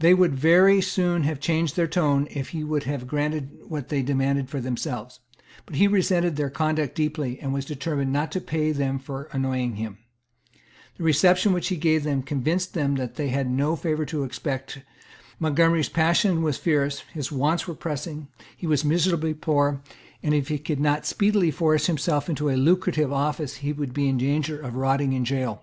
They 0.00 0.14
would 0.14 0.34
very 0.34 0.80
soon 0.80 1.22
have 1.22 1.38
changed 1.38 1.76
their 1.76 1.86
tone 1.86 2.26
if 2.28 2.48
he 2.48 2.64
would 2.64 2.82
have 2.90 3.06
granted 3.06 3.56
what 3.68 3.88
they 3.88 4.02
demanded 4.02 4.50
for 4.50 4.60
themselves. 4.60 5.20
But 5.64 5.76
he 5.76 5.86
resented 5.86 6.34
their 6.34 6.50
conduct 6.50 6.96
deeply, 6.96 7.38
and 7.38 7.52
was 7.54 7.64
determined 7.64 8.12
not 8.12 8.32
to 8.32 8.40
pay 8.40 8.72
them 8.72 8.98
for 8.98 9.28
annoying 9.32 9.76
him. 9.76 9.98
The 10.96 11.04
reception 11.04 11.52
which 11.52 11.68
he 11.68 11.76
gave 11.76 12.02
them 12.02 12.24
convinced 12.24 12.74
them 12.74 12.96
that 12.96 13.14
they 13.14 13.28
had 13.28 13.48
no 13.48 13.76
favour 13.76 14.04
to 14.06 14.24
expect. 14.24 14.80
Montgomery's 15.38 15.88
passions 15.88 16.40
were 16.40 16.52
fierce; 16.54 17.04
his 17.12 17.30
wants 17.30 17.68
were 17.68 17.74
pressing; 17.76 18.26
he 18.56 18.66
was 18.66 18.84
miserably 18.84 19.34
poor; 19.34 19.82
and, 20.20 20.34
if 20.34 20.48
he 20.48 20.58
could 20.58 20.80
not 20.80 21.06
speedily 21.06 21.52
force 21.52 21.86
himself 21.86 22.28
into 22.28 22.50
a 22.50 22.56
lucrative 22.56 23.12
office, 23.12 23.58
he 23.58 23.72
would 23.72 23.94
be 23.94 24.08
in 24.08 24.18
danger 24.18 24.58
of 24.60 24.74
rotting 24.74 25.12
in 25.12 25.22
a 25.22 25.26
gaol. 25.26 25.62